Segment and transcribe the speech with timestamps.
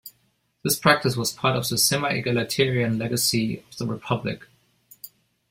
[0.63, 4.47] This practice was part of the semi-egalitarian legacy of the Republic.